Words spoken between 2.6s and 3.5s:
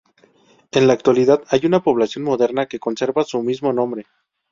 que conserva su